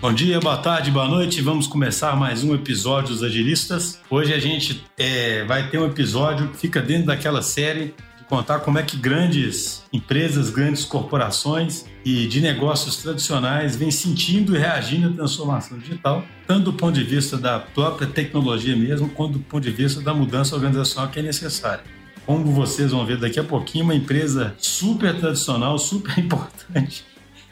[0.00, 1.42] Bom dia, boa tarde, boa noite.
[1.42, 4.00] Vamos começar mais um episódio dos Agilistas.
[4.08, 8.60] Hoje a gente é, vai ter um episódio que fica dentro daquela série de contar
[8.60, 15.08] como é que grandes empresas, grandes corporações e de negócios tradicionais vêm sentindo e reagindo
[15.08, 19.62] à transformação digital, tanto do ponto de vista da própria tecnologia mesmo, quanto do ponto
[19.62, 21.84] de vista da mudança organizacional que é necessária.
[22.24, 27.04] Como vocês vão ver daqui a pouquinho, uma empresa super tradicional, super importante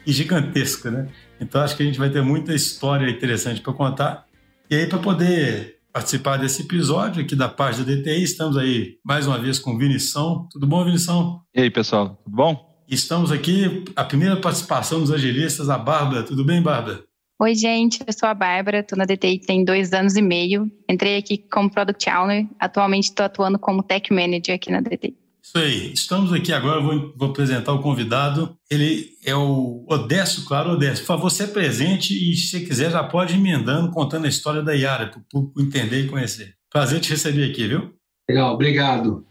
[0.06, 1.08] e gigantesca, né?
[1.40, 4.26] Então acho que a gente vai ter muita história interessante para contar.
[4.70, 9.26] E aí, para poder participar desse episódio aqui da parte da DTI, estamos aí mais
[9.26, 10.46] uma vez com o Vinição.
[10.50, 11.40] Tudo bom, Vinição?
[11.54, 12.68] E aí, pessoal, tudo bom?
[12.88, 16.22] Estamos aqui, a primeira participação dos agilistas, a Bárbara.
[16.22, 17.02] Tudo bem, Bárbara?
[17.40, 20.70] Oi, gente, eu sou a Bárbara, estou na DTI tem dois anos e meio.
[20.88, 25.16] Entrei aqui como Product Owner, atualmente estou atuando como Tech Manager aqui na DTI.
[25.48, 25.92] Isso aí.
[25.94, 28.54] Estamos aqui agora, vou, vou apresentar o convidado.
[28.70, 30.98] Ele é o Odécio, claro, Odécio.
[30.98, 34.74] Por favor, se presente e, se quiser, já pode ir emendando, contando a história da
[34.74, 36.54] Iara, para o público entender e conhecer.
[36.70, 37.94] Prazer te receber aqui, viu?
[38.28, 39.24] Legal, obrigado.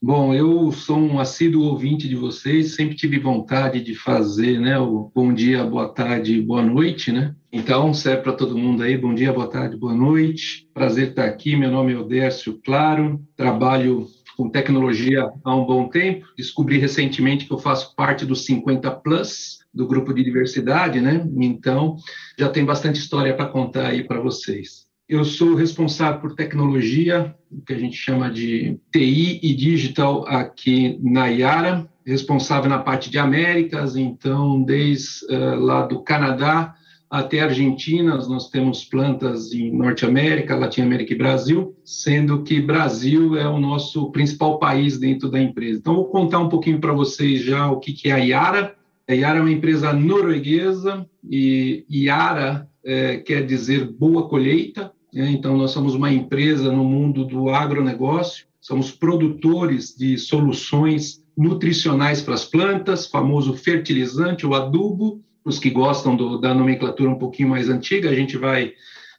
[0.00, 5.10] Bom, eu sou um assíduo ouvinte de vocês, sempre tive vontade de fazer né, o
[5.14, 7.34] bom dia, boa tarde, boa noite, né?
[7.50, 10.68] Então, serve para todo mundo aí, bom dia, boa tarde, boa noite.
[10.74, 14.06] Prazer estar aqui, meu nome é Odécio Claro, trabalho
[14.42, 16.26] com tecnologia há um bom tempo.
[16.36, 21.24] Descobri recentemente que eu faço parte dos 50 Plus, do grupo de diversidade, né?
[21.36, 21.96] Então,
[22.36, 24.86] já tem bastante história para contar aí para vocês.
[25.08, 30.98] Eu sou responsável por tecnologia, o que a gente chama de TI e digital aqui
[31.00, 36.74] na Iara, responsável na parte de Américas, então, desde uh, lá do Canadá
[37.12, 43.36] até Argentina, nós temos plantas em Norte América, Latina América e Brasil, sendo que Brasil
[43.36, 45.78] é o nosso principal país dentro da empresa.
[45.78, 48.74] Então, vou contar um pouquinho para vocês já o que, é a Yara.
[49.06, 54.90] A Yara é uma empresa norueguesa e Yara é, quer dizer boa colheita.
[55.12, 55.32] Né?
[55.32, 62.32] Então, nós somos uma empresa no mundo do agronegócio, somos produtores de soluções nutricionais para
[62.32, 67.68] as plantas, famoso fertilizante, o adubo, os que gostam do, da nomenclatura um pouquinho mais
[67.68, 68.72] antiga, a gente vai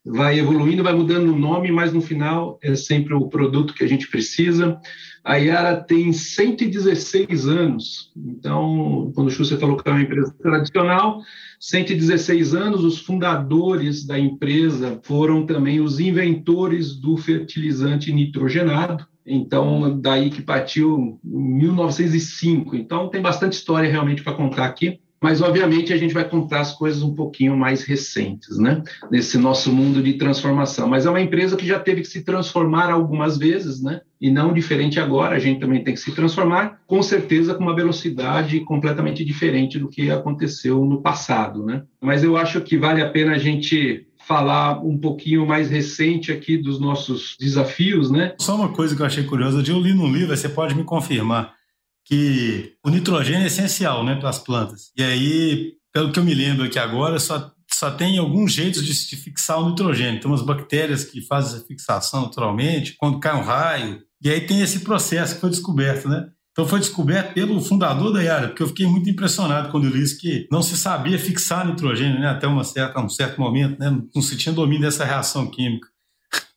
[0.06, 3.88] vai evoluindo, vai mudando o nome, mas no final é sempre o produto que a
[3.88, 4.78] gente precisa.
[5.24, 11.22] A Yara tem 116 anos, então, quando o Schuster falou que é uma empresa tradicional,
[11.58, 20.30] 116 anos, os fundadores da empresa foram também os inventores do fertilizante nitrogenado, então, daí
[20.30, 22.76] que partiu em 1905.
[22.76, 26.74] Então, tem bastante história realmente para contar aqui mas obviamente a gente vai contar as
[26.74, 28.84] coisas um pouquinho mais recentes, né?
[29.10, 30.90] Nesse nosso mundo de transformação.
[30.90, 34.02] Mas é uma empresa que já teve que se transformar algumas vezes, né?
[34.20, 37.74] E não diferente agora, a gente também tem que se transformar, com certeza com uma
[37.76, 41.84] velocidade completamente diferente do que aconteceu no passado, né?
[42.02, 46.58] Mas eu acho que vale a pena a gente falar um pouquinho mais recente aqui
[46.58, 48.34] dos nossos desafios, né?
[48.40, 51.63] Só uma coisa que eu achei curiosa, eu li num livro, você pode me confirmar
[52.06, 54.92] que o nitrogênio é essencial né, para as plantas.
[54.96, 59.10] E aí, pelo que eu me lembro aqui agora, só, só tem alguns jeitos de,
[59.10, 60.20] de fixar o nitrogênio.
[60.20, 64.02] Tem umas bactérias que fazem essa fixação naturalmente, quando cai um raio.
[64.22, 66.30] E aí tem esse processo que foi descoberto, né?
[66.52, 70.04] Então foi descoberto pelo fundador da Yara, porque eu fiquei muito impressionado quando eu li
[70.04, 73.90] isso, que não se sabia fixar nitrogênio né, até uma certa, um certo momento, né,
[74.14, 75.88] não se tinha domínio dessa reação química.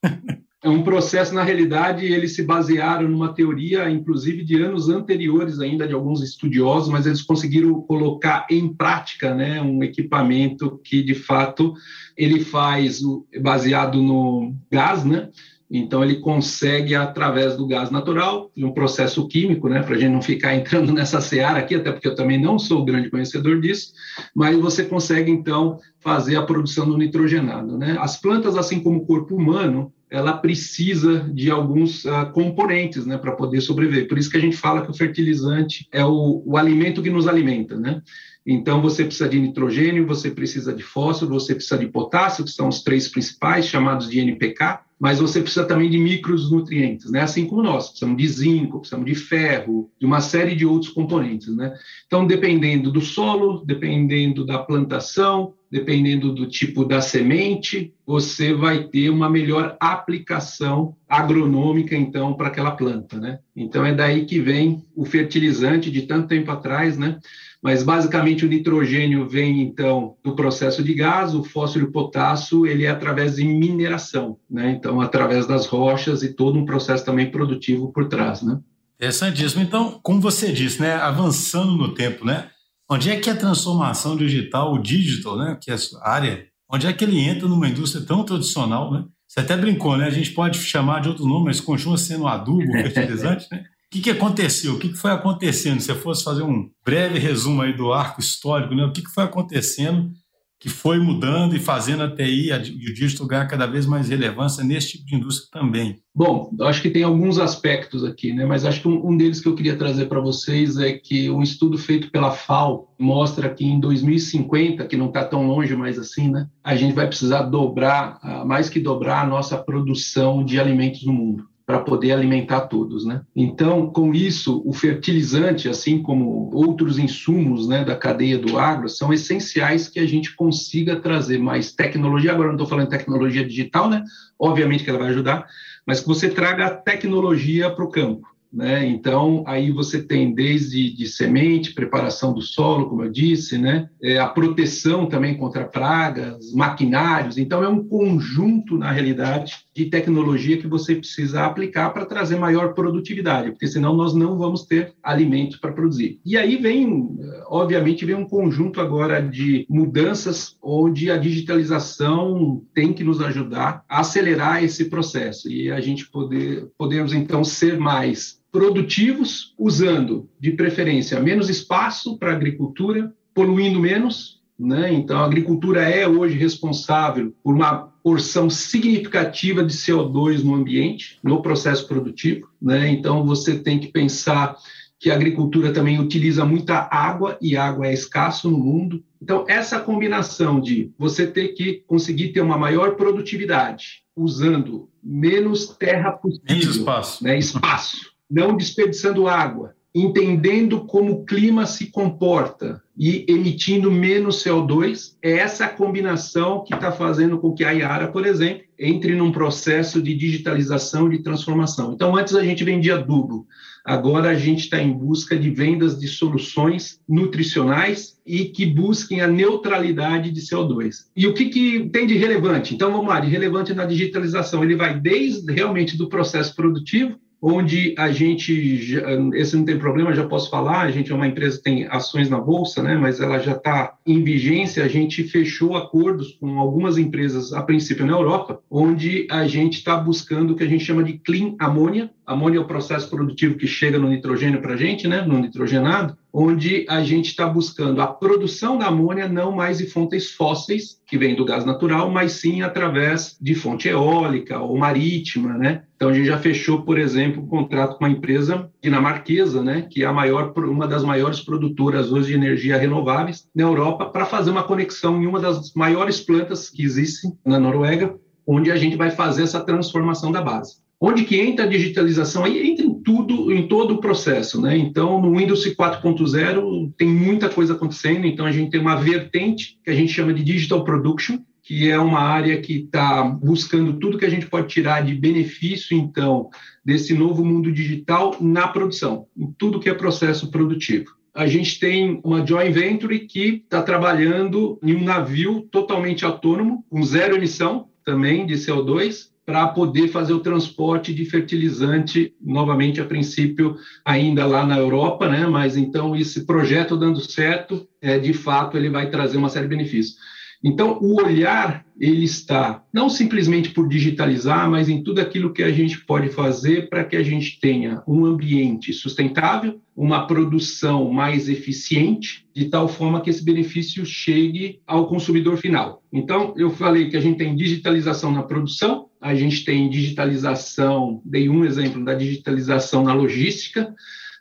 [0.67, 5.87] é um processo, na realidade, eles se basearam numa teoria, inclusive de anos anteriores ainda,
[5.87, 11.73] de alguns estudiosos, mas eles conseguiram colocar em prática né, um equipamento que, de fato,
[12.17, 13.01] ele faz
[13.41, 15.29] baseado no gás, né?
[15.71, 20.13] Então, ele consegue, através do gás natural, de um processo químico, né, para a gente
[20.13, 23.93] não ficar entrando nessa seara aqui, até porque eu também não sou grande conhecedor disso,
[24.35, 27.79] mas você consegue, então, fazer a produção do nitrogenado.
[27.79, 27.97] Né?
[28.01, 33.33] As plantas, assim como o corpo humano, ela precisa de alguns uh, componentes né, para
[33.33, 34.07] poder sobreviver.
[34.07, 37.27] Por isso que a gente fala que o fertilizante é o, o alimento que nos
[37.27, 37.77] alimenta.
[37.77, 38.01] Né?
[38.47, 42.69] Então, você precisa de nitrogênio, você precisa de fósforo, você precisa de potássio, que são
[42.69, 47.21] os três principais, chamados de NPK, mas você precisa também de micronutrientes, né?
[47.21, 51.55] assim como nós, precisamos de zinco, precisamos de ferro, de uma série de outros componentes.
[51.55, 51.75] Né?
[52.07, 59.11] Então, dependendo do solo, dependendo da plantação, dependendo do tipo da semente, você vai ter
[59.11, 63.19] uma melhor aplicação agronômica, então, para aquela planta.
[63.19, 63.41] Né?
[63.55, 67.19] Então, é daí que vem o fertilizante de tanto tempo atrás, né?
[67.67, 72.65] mas basicamente o nitrogênio vem então do processo de gás, o fósforo e o potássio
[72.65, 74.71] ele é através de mineração, né?
[74.87, 78.61] Então através das rochas e todo um processo também produtivo por trás, né?
[78.95, 79.63] Interessantíssimo.
[79.63, 82.49] Então, como você disse, né, avançando no tempo, né?
[82.89, 86.93] Onde é que a transformação digital, o digital, né, que é a área onde é
[86.93, 89.05] que ele entra numa indústria tão tradicional, né?
[89.27, 90.07] Você até brincou, né?
[90.07, 93.65] A gente pode chamar de outro nome, mas continua sendo adubo, fertilizante, né?
[93.87, 94.75] O que, que aconteceu?
[94.75, 95.81] O que, que foi acontecendo?
[95.81, 98.85] Se você fosse fazer um breve resumo aí do arco histórico, né?
[98.85, 100.11] O que, que foi acontecendo
[100.59, 104.65] que foi mudando e fazendo a TI e o digital ganhar cada vez mais relevância
[104.65, 105.99] nesse tipo de indústria também?
[106.15, 108.47] Bom, acho que tem alguns aspectos aqui, né?
[108.47, 111.43] mas acho que um, um deles que eu queria trazer para vocês é que um
[111.43, 116.31] estudo feito pela FAO mostra que em 2050, que não está tão longe mais assim,
[116.31, 116.49] né?
[116.65, 121.13] a gente vai precisar dobrar, ah, mais que dobrar a nossa produção de alimentos no
[121.13, 123.23] mundo para poder alimentar todos, né?
[123.35, 129.13] Então, com isso, o fertilizante, assim como outros insumos, né, da cadeia do agro, são
[129.13, 132.31] essenciais que a gente consiga trazer mais tecnologia.
[132.31, 134.05] Agora não estou falando tecnologia digital, né?
[134.39, 135.45] Obviamente que ela vai ajudar,
[135.85, 138.29] mas que você traga a tecnologia para o campo.
[138.53, 138.87] Né?
[138.87, 143.91] Então, aí você tem desde de semente, preparação do solo, como eu disse, né?
[144.01, 147.37] É, a proteção também contra pragas, maquinários.
[147.37, 152.73] Então, é um conjunto, na realidade, de tecnologia que você precisa aplicar para trazer maior
[152.73, 156.19] produtividade, porque senão nós não vamos ter alimentos para produzir.
[156.25, 163.05] E aí vem, obviamente, vem um conjunto agora de mudanças onde a digitalização tem que
[163.05, 169.55] nos ajudar a acelerar esse processo e a gente poder, podemos, então, ser mais produtivos,
[169.59, 174.41] usando, de preferência, menos espaço para a agricultura, poluindo menos.
[174.59, 174.93] Né?
[174.93, 181.43] Então, a agricultura é hoje responsável por uma porção significativa de CO2 no ambiente, no
[181.43, 182.49] processo produtivo.
[182.61, 182.89] Né?
[182.89, 184.57] Então, você tem que pensar
[184.99, 189.05] que a agricultura também utiliza muita água e água é escasso no mundo.
[189.21, 196.13] Então, essa combinação de você ter que conseguir ter uma maior produtividade usando menos terra
[196.13, 197.23] possível, menos espaço.
[197.23, 197.39] Né?
[197.39, 205.39] espaço não desperdiçando água, entendendo como o clima se comporta e emitindo menos CO2, é
[205.39, 210.15] essa combinação que está fazendo com que a Iara, por exemplo, entre num processo de
[210.15, 211.95] digitalização e de transformação.
[211.95, 213.47] Então, antes a gente vendia adubo,
[213.83, 219.27] agora a gente está em busca de vendas de soluções nutricionais e que busquem a
[219.27, 221.07] neutralidade de CO2.
[221.17, 222.75] E o que, que tem de relevante?
[222.75, 227.95] Então, vamos lá, de relevante na digitalização, ele vai desde realmente do processo produtivo, onde
[227.99, 228.95] a gente,
[229.35, 232.29] esse não tem problema, já posso falar, a gente é uma empresa que tem ações
[232.29, 236.99] na Bolsa, né, mas ela já está em vigência, a gente fechou acordos com algumas
[236.99, 241.05] empresas, a princípio na Europa, onde a gente está buscando o que a gente chama
[241.05, 245.07] de clean amônia, amônia é o processo produtivo que chega no nitrogênio para a gente,
[245.07, 249.87] né, no nitrogenado, onde a gente está buscando a produção da amônia não mais de
[249.87, 255.57] fontes fósseis, que vem do gás natural, mas sim através de fonte eólica ou marítima,
[255.57, 255.85] né?
[255.97, 260.03] Então a gente já fechou, por exemplo, um contrato com uma empresa dinamarquesa, né, que
[260.03, 264.51] é a maior, uma das maiores produtoras hoje de energia renováveis na Europa, para fazer
[264.51, 268.15] uma conexão em uma das maiores plantas que existem na Noruega,
[268.47, 270.86] onde a gente vai fazer essa transformação da base.
[271.01, 272.45] Onde que entra a digitalização?
[272.45, 274.77] Aí entra em tudo, em todo o processo, né?
[274.79, 279.91] Então, no Windows 4.0 tem muita coisa acontecendo, então a gente tem uma vertente que
[279.91, 284.25] a gente chama de Digital Production, que é uma área que está buscando tudo que
[284.25, 286.49] a gente pode tirar de benefício, então,
[286.85, 291.17] desse novo mundo digital na produção, em tudo que é processo produtivo.
[291.35, 297.03] A gente tem uma joint venture que está trabalhando em um navio totalmente autônomo, com
[297.03, 303.77] zero emissão também de CO2, para poder fazer o transporte de fertilizante, novamente, a princípio,
[304.05, 305.47] ainda lá na Europa, né?
[305.47, 309.77] mas então esse projeto dando certo, é, de fato, ele vai trazer uma série de
[309.77, 310.17] benefícios.
[310.65, 315.71] Então, o olhar, ele está não simplesmente por digitalizar, mas em tudo aquilo que a
[315.71, 322.47] gente pode fazer para que a gente tenha um ambiente sustentável, uma produção mais eficiente,
[322.55, 326.03] de tal forma que esse benefício chegue ao consumidor final.
[326.13, 331.49] Então, eu falei que a gente tem digitalização na produção, a gente tem digitalização, dei
[331.49, 333.95] um exemplo da digitalização na logística,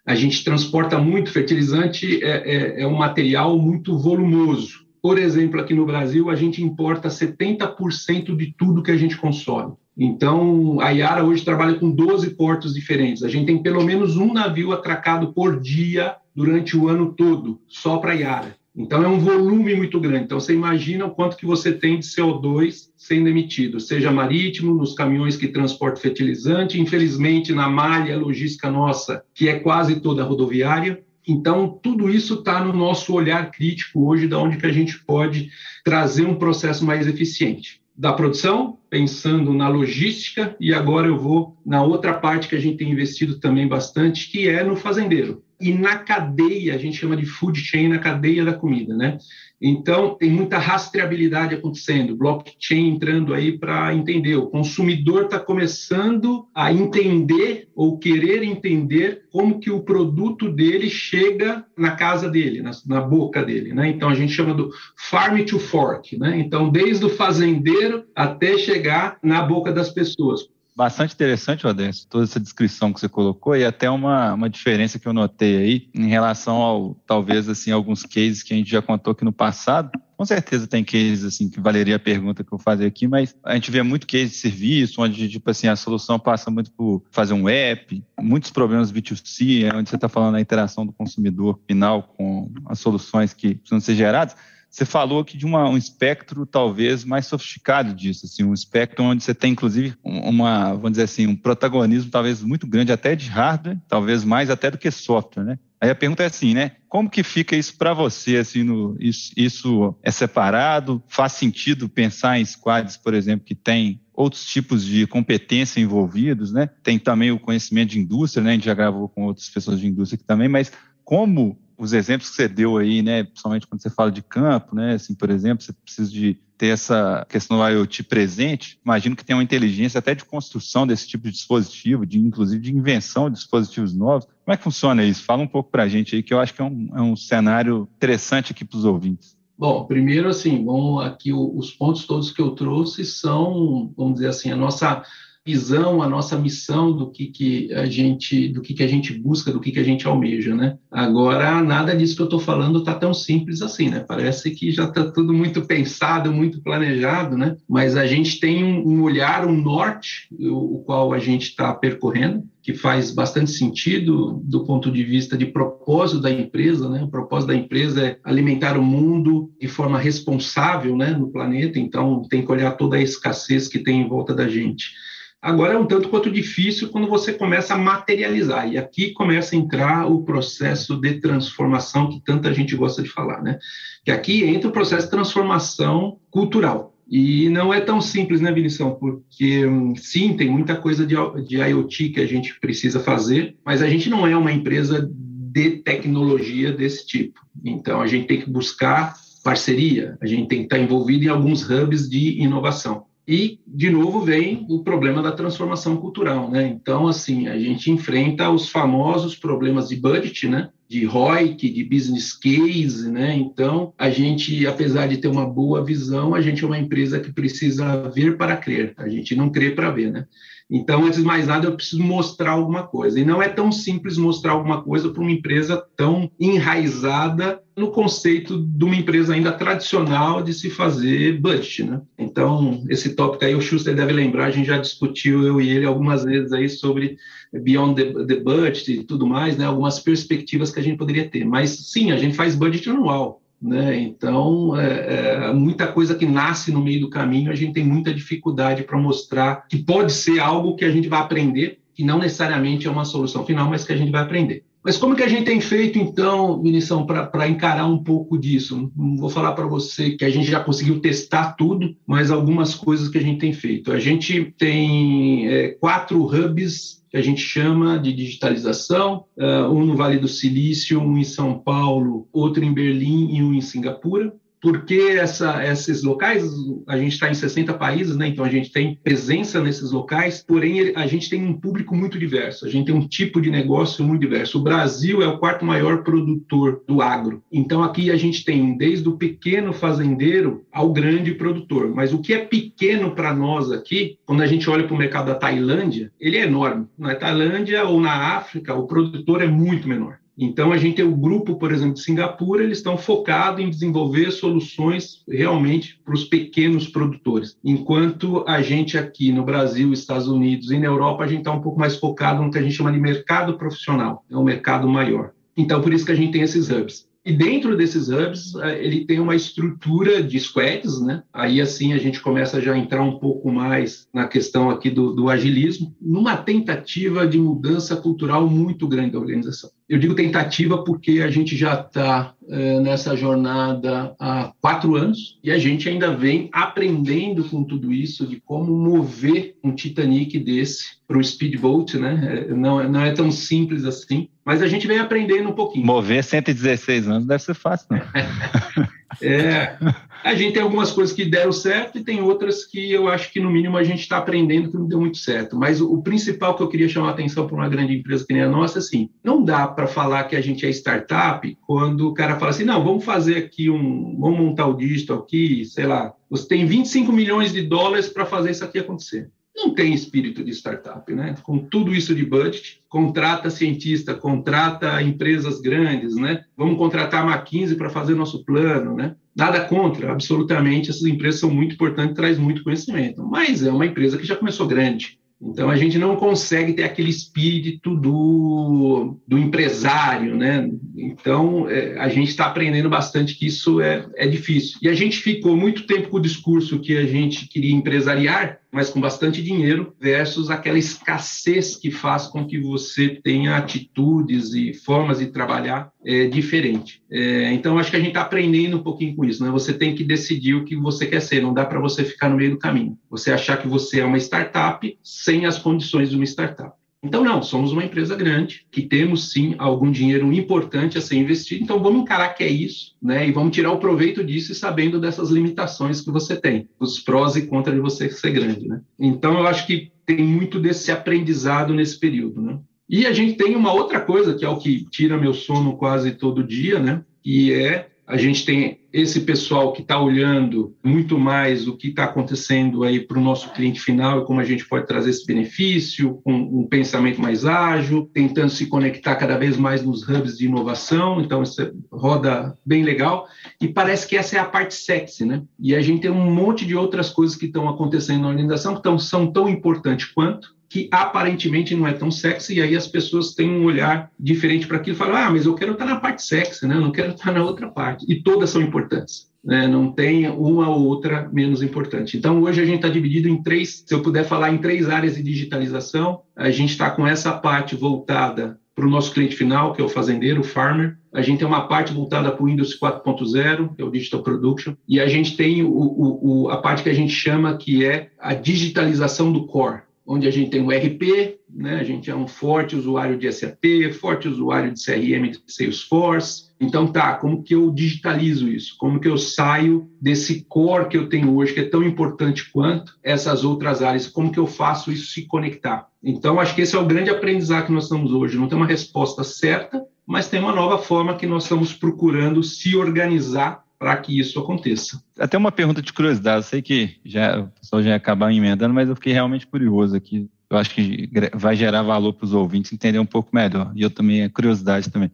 [0.06, 4.86] a gente transporta muito fertilizante, é, é, é um material muito volumoso.
[5.02, 9.74] Por exemplo, aqui no Brasil, a gente importa 70% de tudo que a gente consome.
[9.98, 13.24] Então, a Yara hoje trabalha com 12 portos diferentes.
[13.24, 17.98] A gente tem pelo menos um navio atracado por dia durante o ano todo, só
[17.98, 18.56] para a Yara.
[18.78, 20.26] Então, é um volume muito grande.
[20.26, 24.94] Então, você imagina o quanto que você tem de CO2 sendo emitido, seja marítimo, nos
[24.94, 31.80] caminhões que transportam fertilizante, infelizmente, na malha logística nossa, que é quase toda rodoviária, então,
[31.82, 35.50] tudo isso está no nosso olhar crítico hoje, da onde que a gente pode
[35.84, 37.82] trazer um processo mais eficiente.
[37.98, 42.78] Da produção, pensando na logística, e agora eu vou na outra parte que a gente
[42.78, 45.42] tem investido também bastante, que é no fazendeiro.
[45.66, 49.18] E na cadeia, a gente chama de food chain, na cadeia da comida, né?
[49.60, 54.36] Então, tem muita rastreabilidade acontecendo, blockchain entrando aí para entender.
[54.36, 61.66] O consumidor está começando a entender ou querer entender como que o produto dele chega
[61.76, 63.74] na casa dele, na, na boca dele.
[63.74, 63.90] Né?
[63.90, 66.16] Então, a gente chama do farm to fork.
[66.16, 66.38] Né?
[66.38, 72.40] Então, desde o fazendeiro até chegar na boca das pessoas bastante interessante, Odense, toda essa
[72.40, 76.58] descrição que você colocou e até uma, uma diferença que eu notei aí em relação
[76.58, 79.90] ao, talvez, assim, alguns cases que a gente já contou aqui no passado.
[80.18, 83.54] Com certeza tem cases, assim, que valeria a pergunta que eu fazer aqui, mas a
[83.56, 87.34] gente vê muito case de serviço, onde, tipo assim, a solução passa muito por fazer
[87.34, 92.52] um app, muitos problemas B2C, onde você está falando da interação do consumidor final com
[92.66, 94.36] as soluções que precisam ser geradas
[94.76, 99.24] você falou aqui de uma, um espectro talvez mais sofisticado disso, assim, um espectro onde
[99.24, 103.80] você tem inclusive uma, vamos dizer assim, um protagonismo talvez muito grande até de hardware,
[103.88, 105.60] talvez mais até do que software, né?
[105.80, 106.72] Aí a pergunta é assim, né?
[106.90, 108.36] Como que fica isso para você?
[108.36, 111.02] Assim, no, isso, isso é separado?
[111.08, 116.70] Faz sentido pensar em squads, por exemplo, que tem outros tipos de competência envolvidos, né?
[116.84, 118.52] Tem também o conhecimento de indústria, né?
[118.52, 120.72] A gente já gravou com outras pessoas de indústria aqui também, mas
[121.04, 124.94] como os exemplos que você deu aí, né, principalmente quando você fala de campo, né,
[124.94, 129.36] assim, por exemplo, você precisa de ter essa questão do IoT presente, imagino que tem
[129.36, 133.94] uma inteligência até de construção desse tipo de dispositivo, de inclusive de invenção de dispositivos
[133.94, 134.26] novos.
[134.26, 135.24] Como é que funciona isso?
[135.24, 137.16] Fala um pouco para a gente aí, que eu acho que é um, é um
[137.16, 139.36] cenário interessante aqui para os ouvintes.
[139.58, 144.52] Bom, primeiro assim, bom, aqui os pontos todos que eu trouxe são, vamos dizer assim,
[144.52, 145.04] a nossa
[145.46, 149.52] visão, a nossa missão do que, que a gente, do que, que a gente busca,
[149.52, 150.80] do que, que a gente almeja, né?
[150.90, 154.00] Agora, nada disso que eu estou falando está tão simples assim, né?
[154.00, 157.58] Parece que já está tudo muito pensado, muito planejado, né?
[157.70, 161.72] Mas a gente tem um, um olhar, um norte, o, o qual a gente está
[161.76, 167.04] percorrendo, que faz bastante sentido do ponto de vista de propósito da empresa, né?
[167.04, 171.78] O propósito da empresa é alimentar o mundo de forma responsável, né, no planeta.
[171.78, 175.06] Então, tem que olhar toda a escassez que tem em volta da gente.
[175.46, 179.60] Agora é um tanto quanto difícil quando você começa a materializar, e aqui começa a
[179.60, 183.60] entrar o processo de transformação que tanta gente gosta de falar, né?
[184.04, 186.98] Que aqui entra o processo de transformação cultural.
[187.08, 188.96] E não é tão simples, né, Vinição?
[188.96, 191.16] Porque, hum, sim, tem muita coisa de,
[191.48, 195.78] de IoT que a gente precisa fazer, mas a gente não é uma empresa de
[195.84, 197.40] tecnologia desse tipo.
[197.64, 201.70] Então, a gente tem que buscar parceria, a gente tem que estar envolvido em alguns
[201.70, 203.06] hubs de inovação.
[203.28, 206.68] E, de novo, vem o problema da transformação cultural, né?
[206.68, 210.70] Então, assim, a gente enfrenta os famosos problemas de budget, né?
[210.88, 213.36] De ROIC, de business case, né?
[213.36, 217.34] Então, a gente, apesar de ter uma boa visão, a gente é uma empresa que
[217.34, 218.94] precisa ver para crer.
[218.96, 220.28] A gente não crê para ver, né?
[220.70, 223.20] Então, antes de mais nada, eu preciso mostrar alguma coisa.
[223.20, 228.58] E não é tão simples mostrar alguma coisa para uma empresa tão enraizada no conceito
[228.58, 232.02] de uma empresa ainda tradicional de se fazer budget, né?
[232.18, 235.86] Então, esse tópico aí, o Schuster deve lembrar, a gente já discutiu, eu e ele,
[235.86, 237.18] algumas vezes aí sobre
[237.54, 239.66] beyond the, the budget e tudo mais, né?
[239.66, 241.46] Algumas perspectivas que a gente poderia ter.
[241.46, 243.42] Mas, sim, a gente faz budget anual.
[243.62, 244.00] Né?
[244.00, 248.14] Então, é, é, muita coisa que nasce no meio do caminho, a gente tem muita
[248.14, 252.88] dificuldade para mostrar que pode ser algo que a gente vai aprender, que não necessariamente
[252.88, 254.64] é uma solução final, mas que a gente vai aprender.
[254.86, 258.92] Mas como que a gente tem feito, então, Vinição, para encarar um pouco disso?
[258.96, 263.10] Não vou falar para você que a gente já conseguiu testar tudo, mas algumas coisas
[263.10, 263.92] que a gente tem feito.
[263.92, 269.96] A gente tem é, quatro hubs que a gente chama de digitalização, uh, um no
[269.96, 274.32] Vale do Silício, um em São Paulo, outro em Berlim e um em Singapura
[274.66, 276.44] porque essa, esses locais,
[276.88, 278.30] a gente está em 60 países, né?
[278.30, 282.66] então a gente tem presença nesses locais, porém a gente tem um público muito diverso,
[282.66, 284.58] a gente tem um tipo de negócio muito diverso.
[284.58, 289.08] O Brasil é o quarto maior produtor do agro, então aqui a gente tem desde
[289.08, 294.42] o pequeno fazendeiro ao grande produtor, mas o que é pequeno para nós aqui, quando
[294.42, 296.88] a gente olha para o mercado da Tailândia, ele é enorme.
[296.98, 300.18] Na Tailândia ou na África, o produtor é muito menor.
[300.38, 304.32] Então, a gente tem o grupo, por exemplo, de Singapura, eles estão focados em desenvolver
[304.32, 307.58] soluções realmente para os pequenos produtores.
[307.64, 311.62] Enquanto a gente aqui no Brasil, Estados Unidos e na Europa, a gente está um
[311.62, 315.32] pouco mais focado no que a gente chama de mercado profissional, é um mercado maior.
[315.56, 317.08] Então, por isso que a gente tem esses hubs.
[317.26, 321.24] E dentro desses hubs, eh, ele tem uma estrutura de squads, né?
[321.34, 325.12] Aí, assim, a gente começa já a entrar um pouco mais na questão aqui do,
[325.12, 329.72] do agilismo, numa tentativa de mudança cultural muito grande da organização.
[329.88, 335.52] Eu digo tentativa porque a gente já está é, nessa jornada há quatro anos e
[335.52, 341.20] a gente ainda vem aprendendo com tudo isso de como mover um Titanic desse para
[341.20, 342.48] o speedboat, né?
[342.50, 345.86] É, não, não é tão simples assim, mas a gente vem aprendendo um pouquinho.
[345.86, 348.02] Mover 116 anos deve ser fácil, não.
[349.22, 349.78] é,
[350.26, 353.40] a gente tem algumas coisas que deram certo e tem outras que eu acho que,
[353.40, 355.56] no mínimo, a gente está aprendendo que não deu muito certo.
[355.56, 358.42] Mas o, principal que eu queria chamar a atenção para uma grande empresa que nem
[358.42, 362.40] a nossa, assim, não dá para falar que a gente é startup quando o cara
[362.40, 366.48] fala assim, não, vamos fazer aqui um, vamos montar o digital aqui, sei lá, você
[366.48, 371.12] tem 25 milhões de dólares para fazer isso aqui acontecer não tem espírito de startup,
[371.14, 371.36] né?
[371.42, 376.44] Com tudo isso de budget, contrata cientista, contrata empresas grandes, né?
[376.58, 379.16] Vamos contratar a McKinsey para fazer nosso plano, né?
[379.36, 384.18] Nada contra, absolutamente, essas empresas são muito importantes, traz muito conhecimento, mas é uma empresa
[384.18, 390.36] que já começou grande, então a gente não consegue ter aquele espírito do, do empresário,
[390.36, 390.70] né?
[390.98, 394.80] Então é, a gente está aprendendo bastante que isso é, é difícil.
[394.82, 398.90] E a gente ficou muito tempo com o discurso que a gente queria empresariar, mas
[398.90, 405.20] com bastante dinheiro, versus aquela escassez que faz com que você tenha atitudes e formas
[405.20, 407.02] de trabalhar é, diferente.
[407.10, 409.42] É, então, acho que a gente está aprendendo um pouquinho com isso.
[409.42, 409.50] Né?
[409.50, 412.36] Você tem que decidir o que você quer ser, não dá para você ficar no
[412.36, 413.00] meio do caminho.
[413.10, 416.76] Você achar que você é uma startup sem as condições de uma startup.
[417.06, 421.64] Então, não, somos uma empresa grande, que temos sim algum dinheiro importante a ser investido,
[421.64, 423.28] então vamos encarar que é isso, né?
[423.28, 427.36] E vamos tirar o proveito disso e sabendo dessas limitações que você tem, os prós
[427.36, 428.82] e contras de você ser grande, né?
[429.00, 432.60] Então, eu acho que tem muito desse aprendizado nesse período, né?
[432.90, 436.12] E a gente tem uma outra coisa, que é o que tira meu sono quase
[436.12, 437.04] todo dia, né?
[437.24, 442.06] E é a gente tem esse pessoal que está olhando muito mais o que está
[442.06, 446.22] acontecendo aí para o nosso cliente final e como a gente pode trazer esse benefício,
[446.24, 451.20] com um pensamento mais ágil, tentando se conectar cada vez mais nos hubs de inovação,
[451.20, 453.28] então isso é, roda bem legal,
[453.60, 455.44] e parece que essa é a parte sexy, né?
[455.60, 458.84] E a gente tem um monte de outras coisas que estão acontecendo na organização que
[458.84, 463.34] tão, são tão importantes quanto, que aparentemente não é tão sexy, e aí as pessoas
[463.34, 466.22] têm um olhar diferente para aquilo e falam: ah, mas eu quero estar na parte
[466.22, 466.76] sexy, né?
[466.76, 468.06] eu não quero estar na outra parte.
[468.10, 469.32] E todas são importantes.
[469.42, 469.70] Né?
[469.70, 472.18] Não tem uma ou outra menos importante.
[472.18, 475.16] Então, hoje a gente está dividido em três, se eu puder falar, em três áreas
[475.16, 476.24] de digitalização.
[476.36, 479.88] A gente está com essa parte voltada para o nosso cliente final, que é o
[479.88, 480.98] fazendeiro, o farmer.
[481.14, 484.74] A gente tem uma parte voltada para o Windows 4.0, que é o Digital Production.
[484.86, 488.10] E a gente tem o, o, o, a parte que a gente chama que é
[488.20, 491.80] a digitalização do core onde a gente tem o RP, né?
[491.80, 496.46] a gente é um forte usuário de SAP, forte usuário de CRM de Salesforce.
[496.60, 498.76] Então, tá, como que eu digitalizo isso?
[498.78, 502.94] Como que eu saio desse core que eu tenho hoje, que é tão importante quanto
[503.04, 504.08] essas outras áreas?
[504.08, 505.88] Como que eu faço isso se conectar?
[506.04, 508.38] Então, acho que esse é o grande aprendizado que nós estamos hoje.
[508.38, 512.76] Não tem uma resposta certa, mas tem uma nova forma que nós estamos procurando se
[512.76, 515.02] organizar para que isso aconteça.
[515.20, 518.74] Até uma pergunta de curiosidade, eu sei que já, o pessoal já ia acabar emendando,
[518.74, 520.30] mas eu fiquei realmente curioso aqui.
[520.50, 523.72] Eu acho que vai gerar valor para os ouvintes entender um pouco melhor.
[523.76, 525.12] E eu também, a curiosidade também.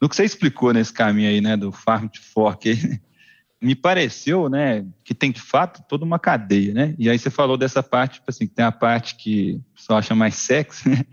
[0.00, 2.68] No que você explicou nesse caminho aí, né, do Farm to Fork,
[3.62, 6.94] me pareceu, né, que tem de fato toda uma cadeia, né?
[6.98, 10.00] E aí você falou dessa parte, tipo assim, que tem a parte que o pessoal
[10.00, 11.04] acha mais sexy, né,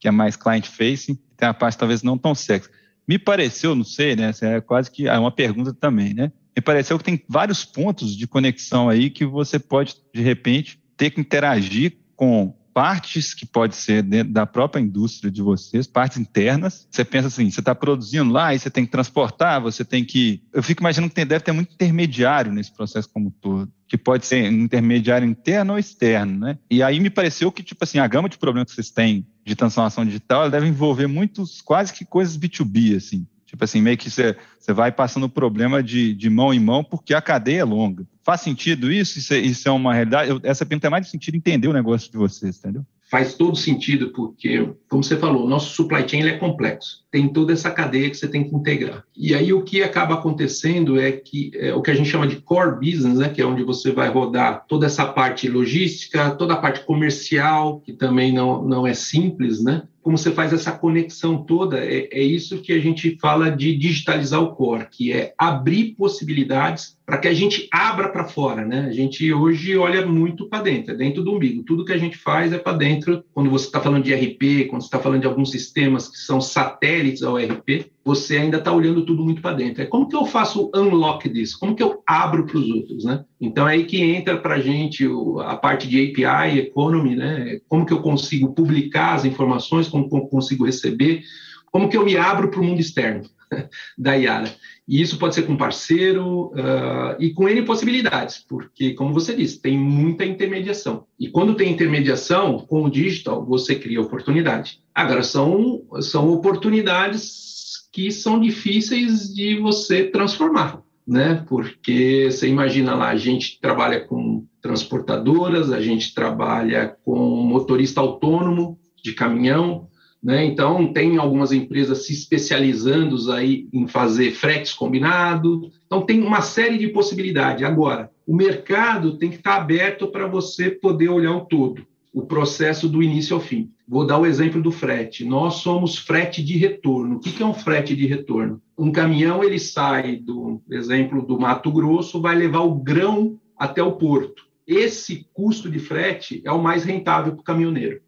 [0.00, 2.68] que é mais client facing, tem a parte talvez não tão sexy.
[3.06, 6.32] Me pareceu, não sei, né, é quase que é uma pergunta também, né?
[6.56, 11.10] Me pareceu que tem vários pontos de conexão aí que você pode, de repente, ter
[11.10, 16.86] que interagir com partes que pode ser dentro da própria indústria de vocês, partes internas.
[16.90, 20.42] Você pensa assim, você está produzindo lá e você tem que transportar, você tem que.
[20.52, 23.98] Eu fico imaginando que tem, deve ter muito intermediário nesse processo como um todo, que
[23.98, 26.58] pode ser intermediário interno ou externo, né?
[26.70, 29.54] E aí me pareceu que tipo assim a gama de problemas que vocês têm de
[29.54, 33.26] transformação digital deve envolver muitos quase que coisas B2B assim.
[33.52, 34.34] Tipo assim, meio que você,
[34.68, 38.06] vai passando o problema de, de mão em mão porque a cadeia é longa.
[38.24, 39.18] Faz sentido isso?
[39.18, 40.30] Isso é, isso é uma realidade?
[40.30, 42.82] Eu, essa pergunta é mais de sentido entender o negócio de vocês, entendeu?
[43.10, 47.01] Faz todo sentido, porque, como você falou, o nosso supply chain é complexo.
[47.12, 49.04] Tem toda essa cadeia que você tem que integrar.
[49.16, 52.36] E aí o que acaba acontecendo é que é, o que a gente chama de
[52.36, 56.56] core business, né, que é onde você vai rodar toda essa parte logística, toda a
[56.56, 59.82] parte comercial, que também não, não é simples, né?
[60.02, 64.42] como você faz essa conexão toda, é, é, isso que a gente fala de digitalizar
[64.42, 68.86] o core, que é abrir possibilidades para que a gente abra para fora, né?
[68.88, 71.62] A gente hoje olha muito para dentro, é dentro do umbigo.
[71.62, 73.24] Tudo que a gente faz é para dentro.
[73.32, 76.40] Quando você está falando de RP, quando você está falando de alguns sistemas que são
[76.40, 79.82] satélites ao RP, você ainda está olhando tudo muito para dentro.
[79.82, 81.58] É como que eu faço o unlock disso?
[81.58, 83.24] Como que eu abro para os outros, né?
[83.40, 85.08] Então é aí que entra para a gente
[85.44, 87.60] a parte de API, economy, né?
[87.68, 91.22] Como que eu consigo publicar as informações, como que eu consigo receber,
[91.70, 93.22] Como que eu me abro para o mundo externo
[93.96, 94.54] da Yara?
[94.92, 99.58] E isso pode ser com parceiro uh, e com N possibilidades, porque, como você disse,
[99.58, 101.06] tem muita intermediação.
[101.18, 104.80] E quando tem intermediação, com o digital, você cria oportunidade.
[104.94, 111.42] Agora, são, são oportunidades que são difíceis de você transformar, né?
[111.48, 118.78] Porque você imagina lá, a gente trabalha com transportadoras, a gente trabalha com motorista autônomo
[119.02, 119.88] de caminhão,
[120.22, 120.44] né?
[120.44, 125.72] Então, tem algumas empresas se especializando aí em fazer fretes combinados.
[125.86, 127.64] Então, tem uma série de possibilidades.
[127.64, 132.88] Agora, o mercado tem que estar aberto para você poder olhar o todo, o processo
[132.88, 133.70] do início ao fim.
[133.88, 135.24] Vou dar o exemplo do frete.
[135.24, 137.16] Nós somos frete de retorno.
[137.16, 138.62] O que é um frete de retorno?
[138.78, 143.92] Um caminhão ele sai do exemplo do Mato Grosso, vai levar o grão até o
[143.92, 144.44] porto.
[144.66, 148.00] Esse custo de frete é o mais rentável para o caminhoneiro.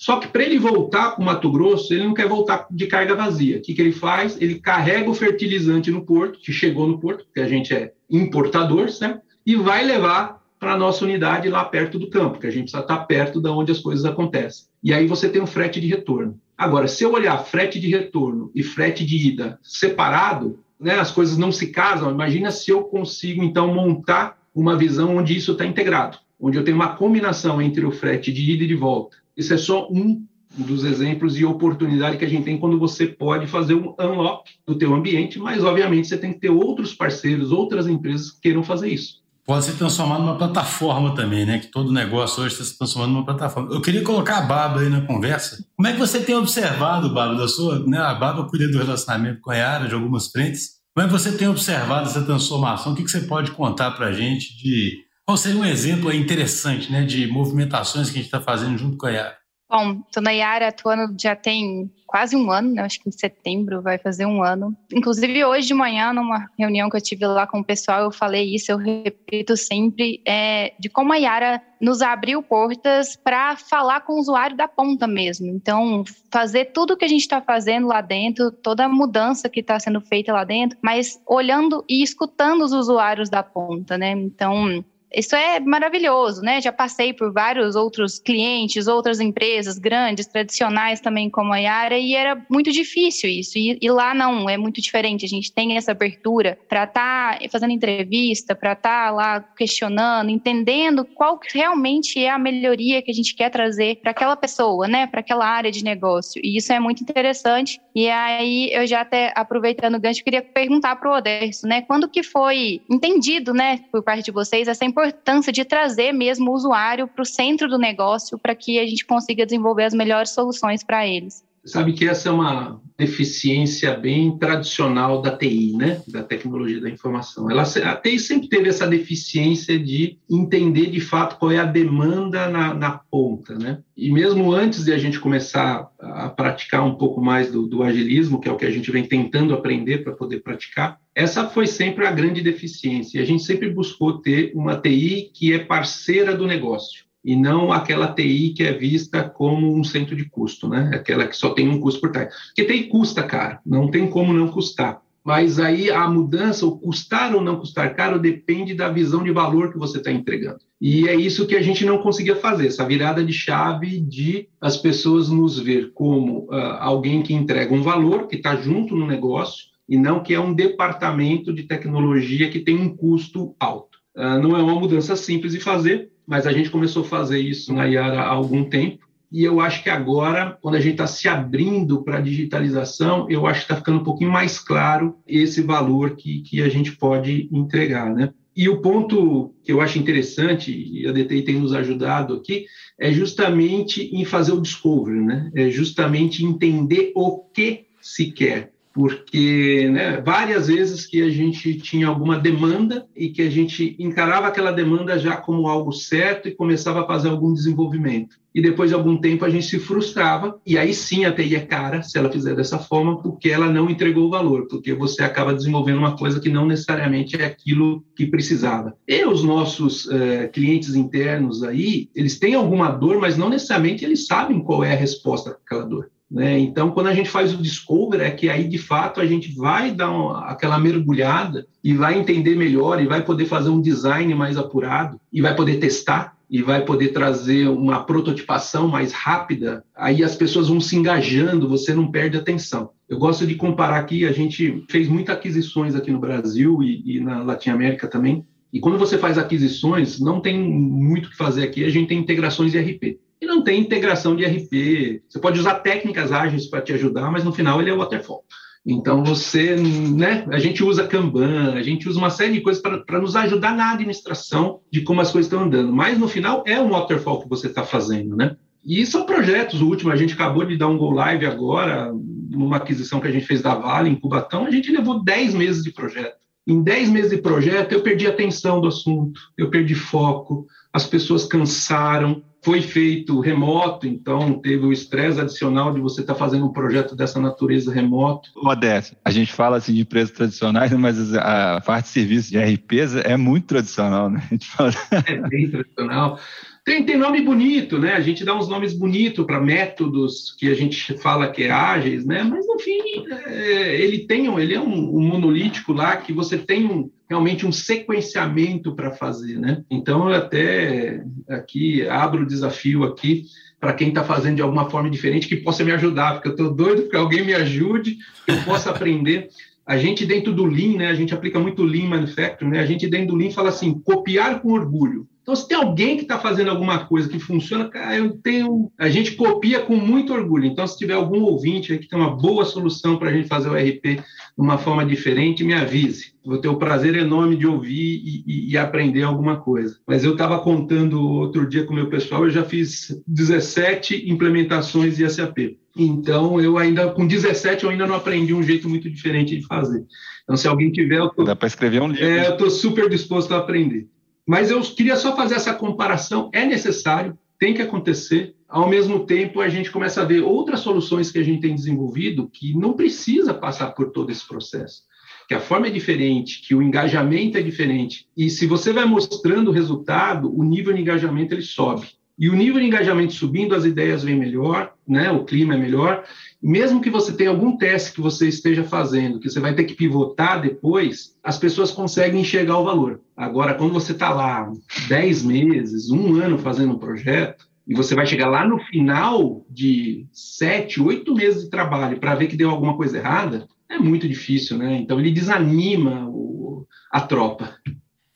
[0.00, 3.14] Só que para ele voltar para o Mato Grosso, ele não quer voltar de carga
[3.14, 3.58] vazia.
[3.58, 4.40] O que, que ele faz?
[4.40, 8.88] Ele carrega o fertilizante no porto, que chegou no porto, porque a gente é importador,
[8.98, 9.20] né?
[9.44, 12.82] e vai levar para a nossa unidade lá perto do campo, que a gente precisa
[12.82, 14.64] estar tá perto de onde as coisas acontecem.
[14.82, 16.40] E aí você tem um frete de retorno.
[16.56, 21.36] Agora, se eu olhar frete de retorno e frete de ida separado, né, as coisas
[21.36, 22.10] não se casam.
[22.10, 26.78] Imagina se eu consigo, então, montar uma visão onde isso está integrado, onde eu tenho
[26.78, 30.24] uma combinação entre o frete de ida e de volta isso é só um
[30.56, 34.76] dos exemplos e oportunidade que a gente tem quando você pode fazer um unlock do
[34.76, 38.88] teu ambiente, mas obviamente você tem que ter outros parceiros, outras empresas que queiram fazer
[38.88, 39.20] isso.
[39.46, 41.58] Pode se transformar numa plataforma também, né?
[41.58, 43.72] Que todo negócio hoje está se transformando numa plataforma.
[43.72, 45.64] Eu queria colocar a Baba aí na conversa.
[45.76, 47.98] Como é que você tem observado, Baba, da sua, né?
[47.98, 50.80] A Baba cuida do relacionamento com a Yara, de algumas frentes.
[50.94, 52.92] Como é que você tem observado essa transformação?
[52.92, 54.98] O que, que você pode contar para a gente de
[55.30, 59.06] qual seria um exemplo interessante né, de movimentações que a gente está fazendo junto com
[59.06, 59.38] a Yara?
[59.70, 62.82] Bom, estou na Yara atuando já tem quase um ano, né?
[62.82, 64.76] acho que em setembro vai fazer um ano.
[64.92, 68.52] Inclusive, hoje de manhã, numa reunião que eu tive lá com o pessoal, eu falei
[68.52, 74.14] isso, eu repito sempre, é, de como a Yara nos abriu portas para falar com
[74.14, 75.46] o usuário da ponta mesmo.
[75.46, 79.78] Então, fazer tudo que a gente está fazendo lá dentro, toda a mudança que está
[79.78, 84.10] sendo feita lá dentro, mas olhando e escutando os usuários da ponta, né?
[84.10, 86.60] Então, isso é maravilhoso, né?
[86.60, 92.14] Já passei por vários outros clientes, outras empresas grandes, tradicionais também como a Yara, e
[92.14, 93.58] era muito difícil isso.
[93.58, 95.24] E, e lá não, é muito diferente.
[95.24, 100.30] A gente tem essa abertura para estar tá fazendo entrevista, para estar tá lá questionando,
[100.30, 105.08] entendendo qual realmente é a melhoria que a gente quer trazer para aquela pessoa, né?
[105.08, 106.40] Para aquela área de negócio.
[106.44, 107.80] E isso é muito interessante.
[107.96, 111.82] E aí, eu já até aproveitando o gancho, queria perguntar para o Oderso, né?
[111.82, 116.50] Quando que foi entendido, né, por parte de vocês, essa importância importância de trazer mesmo
[116.50, 120.30] o usuário para o centro do negócio para que a gente consiga desenvolver as melhores
[120.30, 121.42] soluções para eles.
[121.64, 126.02] Sabe que essa é uma deficiência bem tradicional da TI, né?
[126.06, 127.50] Da tecnologia da informação.
[127.50, 132.46] Ela, a TI sempre teve essa deficiência de entender de fato qual é a demanda
[132.48, 133.78] na, na ponta, né?
[133.96, 138.38] E mesmo antes de a gente começar a praticar um pouco mais do, do agilismo,
[138.38, 142.06] que é o que a gente vem tentando aprender para poder praticar, essa foi sempre
[142.06, 143.22] a grande deficiência.
[143.22, 148.12] A gente sempre buscou ter uma TI que é parceira do negócio e não aquela
[148.12, 150.90] TI que é vista como um centro de custo, né?
[150.94, 152.34] Aquela que só tem um custo por trás.
[152.46, 155.02] Porque TI custa caro, não tem como não custar.
[155.22, 159.70] Mas aí a mudança, o custar ou não custar caro, depende da visão de valor
[159.70, 160.60] que você está entregando.
[160.80, 164.78] E é isso que a gente não conseguia fazer, essa virada de chave de as
[164.78, 169.66] pessoas nos ver como uh, alguém que entrega um valor, que está junto no negócio,
[169.86, 173.98] e não que é um departamento de tecnologia que tem um custo alto.
[174.16, 177.74] Uh, não é uma mudança simples de fazer, mas a gente começou a fazer isso
[177.74, 179.04] na Yara há algum tempo.
[179.32, 183.48] E eu acho que agora, quando a gente está se abrindo para a digitalização, eu
[183.48, 187.48] acho que está ficando um pouquinho mais claro esse valor que, que a gente pode
[187.50, 188.32] entregar, né?
[188.56, 192.66] E o ponto que eu acho interessante, e a DTI tem nos ajudado aqui,
[192.98, 195.50] é justamente em fazer o discovery, né?
[195.52, 202.06] É justamente entender o que se quer porque né, várias vezes que a gente tinha
[202.06, 207.00] alguma demanda e que a gente encarava aquela demanda já como algo certo e começava
[207.00, 208.36] a fazer algum desenvolvimento.
[208.54, 211.60] E depois de algum tempo a gente se frustrava, e aí sim a TI é
[211.60, 215.54] cara se ela fizer dessa forma, porque ela não entregou o valor, porque você acaba
[215.54, 218.94] desenvolvendo uma coisa que não necessariamente é aquilo que precisava.
[219.08, 224.26] E os nossos é, clientes internos aí, eles têm alguma dor, mas não necessariamente eles
[224.26, 226.10] sabem qual é a resposta para aquela dor.
[226.30, 226.60] Né?
[226.60, 229.90] Então, quando a gente faz o discover, é que aí de fato a gente vai
[229.90, 234.56] dar uma, aquela mergulhada e vai entender melhor e vai poder fazer um design mais
[234.56, 239.84] apurado e vai poder testar e vai poder trazer uma prototipação mais rápida.
[239.96, 242.90] Aí as pessoas vão se engajando, você não perde atenção.
[243.08, 247.20] Eu gosto de comparar aqui, a gente fez muitas aquisições aqui no Brasil e, e
[247.20, 248.44] na Latinoamérica também.
[248.72, 252.18] E quando você faz aquisições, não tem muito o que fazer aqui, a gente tem
[252.18, 253.18] integrações de RP.
[253.40, 255.22] E não tem integração de RP.
[255.28, 258.44] Você pode usar técnicas ágeis para te ajudar, mas no final ele é waterfall.
[258.84, 260.46] Então você, né?
[260.50, 263.92] A gente usa Kanban, a gente usa uma série de coisas para nos ajudar na
[263.92, 265.92] administração de como as coisas estão andando.
[265.92, 268.56] Mas no final é um waterfall que você está fazendo, né?
[268.84, 272.10] E são projetos, o último, a gente acabou de dar um go live agora,
[272.50, 275.82] numa aquisição que a gente fez da Vale, em Cubatão, a gente levou 10 meses
[275.82, 276.40] de projeto.
[276.66, 281.06] Em 10 meses de projeto, eu perdi a atenção do assunto, eu perdi foco, as
[281.06, 286.66] pessoas cansaram, foi feito remoto, então teve o estresse adicional de você estar tá fazendo
[286.66, 288.50] um projeto dessa natureza remoto.
[288.56, 293.16] Modesto, a gente fala assim de empresas tradicionais, mas a parte de serviço de RPs
[293.16, 294.42] é muito tradicional, né?
[294.76, 294.92] Fala...
[295.26, 296.38] É bem tradicional.
[296.84, 298.14] Tem, tem nome bonito, né?
[298.14, 302.24] A gente dá uns nomes bonitos para métodos que a gente fala que é ágeis,
[302.24, 302.42] né?
[302.42, 303.00] Mas no fim,
[303.46, 307.72] é, ele tem ele é um, um, monolítico lá que você tem um, realmente um
[307.72, 309.84] sequenciamento para fazer, né?
[309.90, 313.44] Então eu até aqui abro o desafio aqui
[313.78, 316.74] para quem está fazendo de alguma forma diferente que possa me ajudar, porque eu estou
[316.74, 319.48] doido que alguém me ajude, que eu possa aprender.
[319.86, 321.08] A gente dentro do Lean, né?
[321.08, 322.80] A gente aplica muito Lean Manufacturing, né?
[322.80, 325.26] A gente dentro do Lean fala assim, copiar com orgulho.
[325.42, 328.90] Então, se tem alguém que está fazendo alguma coisa que funciona, cara, eu tenho.
[328.98, 330.66] A gente copia com muito orgulho.
[330.66, 333.68] Então, se tiver algum ouvinte aí que tem uma boa solução para a gente fazer
[333.68, 334.22] o RP de
[334.56, 336.34] uma forma diferente, me avise.
[336.44, 339.98] Vou ter o prazer enorme de ouvir e, e, e aprender alguma coisa.
[340.06, 345.16] Mas eu estava contando outro dia com o meu pessoal, eu já fiz 17 implementações
[345.16, 345.76] de SAP.
[345.96, 350.04] Então, eu ainda, com 17, eu ainda não aprendi um jeito muito diferente de fazer.
[350.44, 351.28] Então, se alguém tiver.
[351.30, 352.24] Tô, Dá para escrever um livro.
[352.24, 354.06] É, eu estou super disposto a aprender.
[354.46, 356.50] Mas eu queria só fazer essa comparação.
[356.52, 358.54] É necessário, tem que acontecer.
[358.68, 362.48] Ao mesmo tempo, a gente começa a ver outras soluções que a gente tem desenvolvido
[362.48, 365.02] que não precisa passar por todo esse processo.
[365.48, 368.26] Que a forma é diferente, que o engajamento é diferente.
[368.36, 372.08] E se você vai mostrando o resultado, o nível de engajamento ele sobe.
[372.38, 375.30] E o nível de engajamento subindo, as ideias vêm melhor, né?
[375.30, 376.24] o clima é melhor.
[376.62, 379.94] Mesmo que você tenha algum teste que você esteja fazendo, que você vai ter que
[379.94, 383.20] pivotar depois, as pessoas conseguem enxergar o valor.
[383.34, 384.70] Agora, quando você está lá
[385.08, 390.26] 10 meses, um ano fazendo um projeto, e você vai chegar lá no final de
[390.32, 394.78] sete, oito meses de trabalho para ver que deu alguma coisa errada, é muito difícil,
[394.78, 394.96] né?
[394.96, 397.74] Então ele desanima o, a tropa.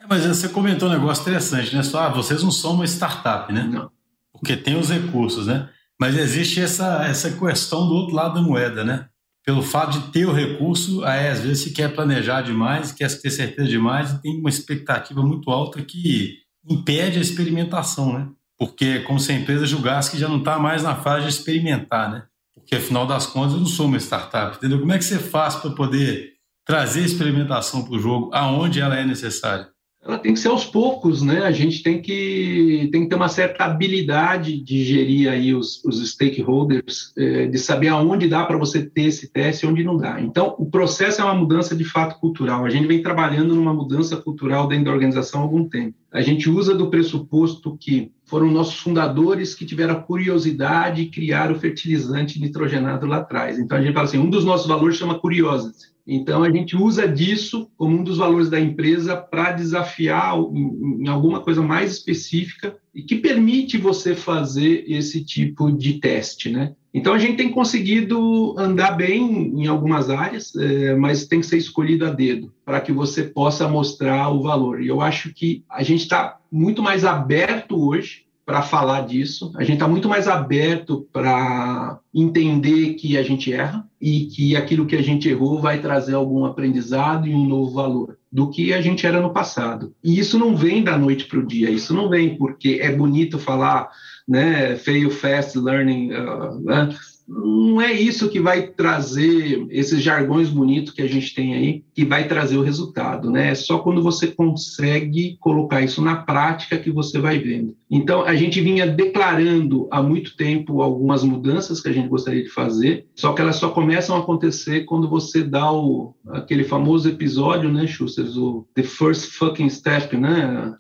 [0.00, 1.84] É, mas você comentou um negócio interessante, né?
[1.84, 3.62] Só, ah, vocês não são uma startup, né?
[3.70, 3.90] Não.
[4.32, 5.68] Porque tem os recursos, né?
[6.00, 9.09] Mas existe essa, essa questão do outro lado da moeda, né?
[9.44, 13.30] Pelo fato de ter o recurso, aí às vezes se quer planejar demais, quer ter
[13.30, 18.28] certeza demais e tem uma expectativa muito alta que impede a experimentação, né?
[18.59, 21.30] Porque é como se a empresa julgasse que já não está mais na fase de
[21.30, 22.24] experimentar, né?
[22.54, 24.80] Porque afinal das contas eu não sou uma startup, entendeu?
[24.80, 26.33] Como é que você faz para poder
[26.64, 29.73] trazer experimentação para o jogo aonde ela é necessária?
[30.06, 31.44] Ela tem que ser aos poucos, né?
[31.44, 36.06] A gente tem que, tem que ter uma certa habilidade de gerir aí os, os
[36.10, 40.20] stakeholders, é, de saber aonde dá para você ter esse teste e onde não dá.
[40.20, 42.66] Então, o processo é uma mudança de fato cultural.
[42.66, 45.96] A gente vem trabalhando numa mudança cultural dentro da organização há algum tempo.
[46.12, 51.50] A gente usa do pressuposto que foram nossos fundadores que tiveram a curiosidade de criar
[51.50, 53.58] o fertilizante nitrogenado lá atrás.
[53.58, 55.93] Então, a gente fala assim, um dos nossos valores chama curiosity.
[56.06, 61.40] Então, a gente usa disso como um dos valores da empresa para desafiar em, alguma
[61.40, 66.74] coisa mais específica e que permite você fazer esse tipo de teste, né?
[66.92, 71.56] Então, a gente tem conseguido andar bem em algumas áreas, é, mas tem que ser
[71.56, 74.80] escolhido a dedo para que você possa mostrar o valor.
[74.80, 79.52] E eu acho que a gente está muito mais aberto hoje para falar disso.
[79.57, 84.87] A gente está muito mais aberto para entender que a gente erra e que aquilo
[84.87, 88.80] que a gente errou vai trazer algum aprendizado e um novo valor do que a
[88.80, 89.94] gente era no passado.
[90.02, 91.70] E isso não vem da noite para o dia.
[91.70, 93.88] Isso não vem porque é bonito falar,
[94.28, 96.12] né, fail fast learning.
[96.12, 101.54] Uh, uh, não é isso que vai trazer esses jargões bonitos que a gente tem
[101.54, 103.50] aí, que vai trazer o resultado, né?
[103.50, 107.74] É só quando você consegue colocar isso na prática que você vai vendo.
[107.90, 112.50] Então, a gente vinha declarando há muito tempo algumas mudanças que a gente gostaria de
[112.50, 117.72] fazer, só que elas só começam a acontecer quando você dá o, aquele famoso episódio,
[117.72, 120.74] né, Schuster, o The First Fucking Step, né?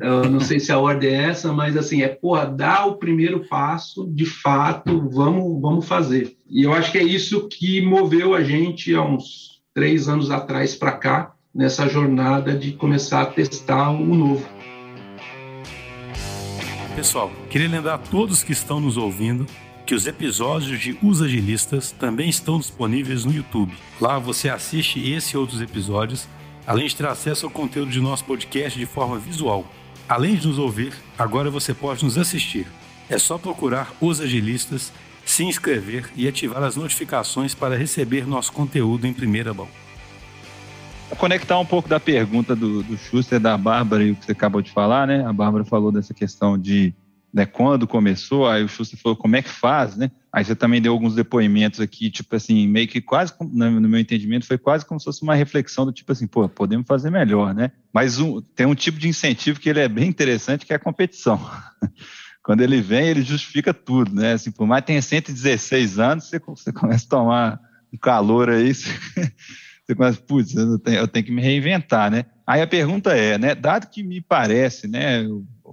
[0.00, 3.46] Eu não sei se a ordem é essa, mas assim, é, porra, dá o primeiro
[3.48, 6.36] passo, de fato, vamos, vamos fazer.
[6.48, 10.74] E eu acho que é isso que moveu a gente há uns três anos atrás
[10.74, 14.48] para cá, nessa jornada de começar a testar o novo.
[16.94, 19.46] Pessoal, queria lembrar a todos que estão nos ouvindo
[19.86, 23.72] que os episódios de Os Agilistas também estão disponíveis no YouTube.
[24.00, 26.28] Lá você assiste esse e outros episódios,
[26.66, 29.64] além de ter acesso ao conteúdo de nosso podcast de forma visual.
[30.08, 32.66] Além de nos ouvir, agora você pode nos assistir.
[33.08, 34.92] É só procurar Os Agilistas,
[35.24, 39.68] se inscrever e ativar as notificações para receber nosso conteúdo em primeira mão.
[41.08, 44.32] Vou conectar um pouco da pergunta do, do Schuster, da Bárbara e o que você
[44.32, 45.24] acabou de falar, né?
[45.24, 46.94] A Bárbara falou dessa questão de
[47.32, 50.10] né, quando começou, aí o Schuster falou como é que faz, né?
[50.32, 54.46] Aí você também deu alguns depoimentos aqui, tipo assim, meio que quase, no meu entendimento,
[54.46, 57.72] foi quase como se fosse uma reflexão do tipo assim, pô, podemos fazer melhor, né?
[57.92, 60.80] Mas um, tem um tipo de incentivo que ele é bem interessante, que é a
[60.80, 61.40] competição.
[62.44, 64.32] Quando ele vem, ele justifica tudo, né?
[64.34, 67.60] Assim, por mais que tenha 116 anos, você, você começa a tomar
[67.92, 68.72] um calor aí,
[69.84, 72.24] você, começa, putz, eu eu tenho que me reinventar, né?
[72.46, 73.54] Aí a pergunta é, né?
[73.54, 75.26] Dado que me parece, né?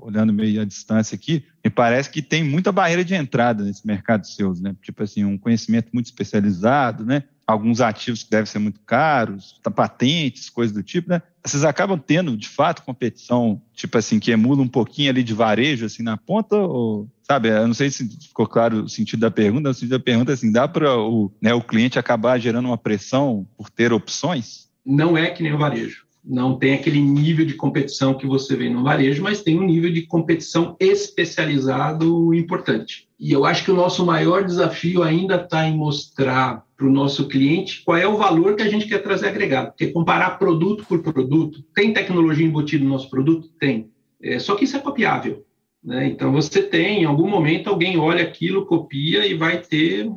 [0.03, 4.21] Olhando meio à distância aqui, me parece que tem muita barreira de entrada nesse mercado
[4.21, 4.75] de seus, né?
[4.81, 7.23] Tipo assim, um conhecimento muito especializado, né?
[7.45, 11.21] Alguns ativos que devem ser muito caros, tá patentes, coisas do tipo, né?
[11.43, 15.85] Vocês acabam tendo, de fato, competição, tipo assim, que emula um pouquinho ali de varejo,
[15.85, 17.49] assim, na ponta, ou, sabe?
[17.49, 20.51] Eu não sei se ficou claro o sentido da pergunta, o sentido da pergunta, assim,
[20.51, 24.67] dá para o, né, o cliente acabar gerando uma pressão por ter opções?
[24.85, 28.69] Não é que nem o varejo não tem aquele nível de competição que você vê
[28.69, 33.07] no varejo, mas tem um nível de competição especializado importante.
[33.17, 37.27] E eu acho que o nosso maior desafio ainda está em mostrar para o nosso
[37.27, 39.69] cliente qual é o valor que a gente quer trazer agregado.
[39.69, 43.49] Porque comparar produto por produto, tem tecnologia embutida no nosso produto?
[43.59, 43.89] Tem.
[44.21, 45.45] É, só que isso é copiável.
[45.83, 46.07] Né?
[46.07, 50.11] Então você tem, em algum momento, alguém olha aquilo, copia e vai ter,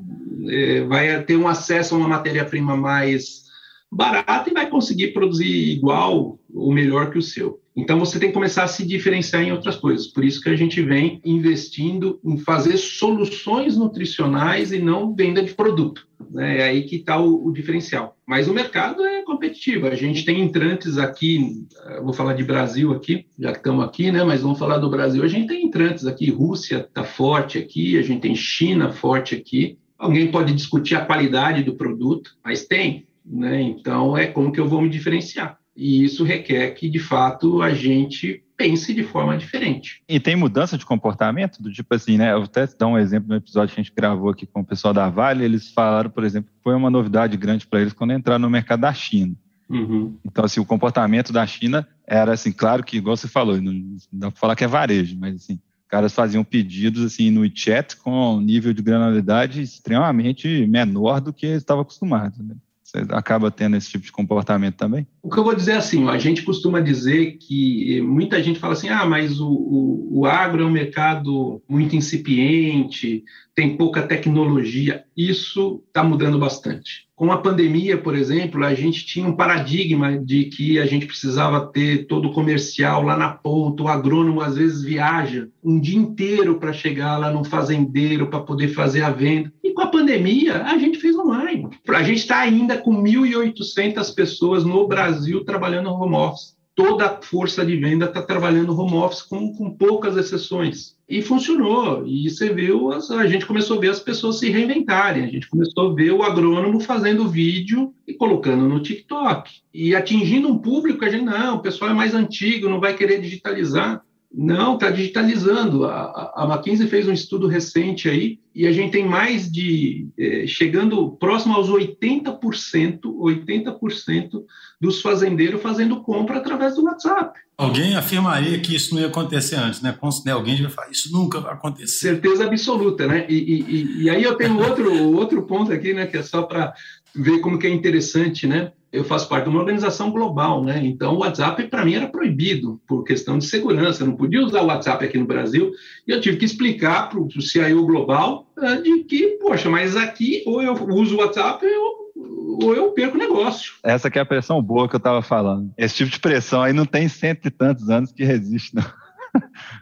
[0.49, 3.50] é, vai ter um acesso a uma matéria-prima mais
[3.91, 7.61] barato e vai conseguir produzir igual ou melhor que o seu.
[7.77, 10.07] Então você tem que começar a se diferenciar em outras coisas.
[10.09, 15.55] Por isso que a gente vem investindo em fazer soluções nutricionais e não venda de
[15.55, 16.07] produto.
[16.31, 16.59] Né?
[16.59, 18.17] É aí que está o, o, diferencial.
[18.27, 19.87] Mas o mercado é competitivo.
[19.87, 21.65] A gente tem entrantes aqui,
[22.03, 24.23] vou falar de Brasil aqui, já estamos aqui, né?
[24.25, 25.23] Mas vamos falar do Brasil.
[25.23, 26.31] A gente tem entrantes aqui.
[26.31, 29.79] Rússia está forte aqui, a gente tem China forte aqui.
[29.99, 33.07] Alguém pode discutir a qualidade do produto, mas tem.
[33.31, 33.63] Né?
[33.63, 35.57] Então, é como que eu vou me diferenciar.
[35.77, 40.03] E isso requer que, de fato, a gente pense de forma diferente.
[40.09, 41.63] E tem mudança de comportamento?
[41.63, 42.33] Do tipo assim, né?
[42.33, 44.67] Eu vou até dar um exemplo no episódio que a gente gravou aqui com o
[44.67, 45.45] pessoal da Vale.
[45.45, 48.81] Eles falaram, por exemplo, que foi uma novidade grande para eles quando entraram no mercado
[48.81, 49.35] da China.
[49.71, 50.19] Uhum.
[50.27, 54.31] Então, assim, o comportamento da China era, assim, claro que, igual você falou, não dá
[54.31, 58.41] para falar que é varejo, mas, assim, caras faziam pedidos, assim, no chat com um
[58.41, 62.55] nível de granularidade extremamente menor do que eles estavam acostumados, né?
[62.91, 65.07] Você acaba tendo esse tipo de comportamento também?
[65.23, 68.73] O que eu vou dizer é assim, a gente costuma dizer que muita gente fala
[68.73, 73.23] assim, ah, mas o, o, o agro é um mercado muito incipiente,
[73.55, 75.05] tem pouca tecnologia.
[75.17, 77.09] Isso está mudando bastante.
[77.21, 81.67] Com a pandemia, por exemplo, a gente tinha um paradigma de que a gente precisava
[81.67, 86.59] ter todo o comercial lá na ponta, o agrônomo às vezes viaja um dia inteiro
[86.59, 89.53] para chegar lá no fazendeiro para poder fazer a venda.
[89.63, 91.69] E com a pandemia, a gente fez online.
[91.91, 97.65] A gente está ainda com 1.800 pessoas no Brasil trabalhando home office toda a força
[97.65, 100.97] de venda está trabalhando home office com, com poucas exceções.
[101.09, 102.07] E funcionou.
[102.07, 105.25] E você viu, a gente começou a ver as pessoas se reinventarem.
[105.25, 109.51] A gente começou a ver o agrônomo fazendo vídeo e colocando no TikTok.
[109.75, 112.97] E atingindo um público que a gente, não, o pessoal é mais antigo, não vai
[112.97, 114.03] querer digitalizar.
[114.33, 115.85] Não, está digitalizando.
[115.85, 120.47] A, a McKinsey fez um estudo recente aí e a gente tem mais de, eh,
[120.47, 124.45] chegando próximo aos 80%, 80%
[124.81, 127.39] dos fazendeiros fazendo compra através do WhatsApp.
[127.59, 129.97] Alguém afirmaria que isso não ia acontecer antes, né?
[130.25, 130.33] né?
[130.33, 132.11] Alguém vai falar, isso nunca vai acontecer.
[132.11, 133.27] Certeza absoluta, né?
[133.29, 136.07] E, e, e aí eu tenho outro, outro ponto aqui, né?
[136.07, 136.73] Que é só para
[137.15, 138.73] ver como que é interessante, né?
[138.93, 140.81] Eu faço parte de uma organização global, né?
[140.85, 144.03] Então, o WhatsApp para mim era proibido por questão de segurança.
[144.03, 145.73] Eu não podia usar o WhatsApp aqui no Brasil
[146.07, 150.43] e eu tive que explicar para o CIO global uh, de que, poxa, mas aqui
[150.45, 153.75] ou eu uso o WhatsApp ou, ou eu perco o negócio.
[153.85, 155.73] Essa que é a pressão boa que eu estava falando.
[155.79, 158.85] Esse tipo de pressão aí não tem cento e tantos anos que resiste, não.